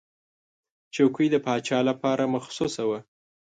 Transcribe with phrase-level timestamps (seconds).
[0.93, 2.99] چوکۍ د پاچا لپاره مخصوصه وه.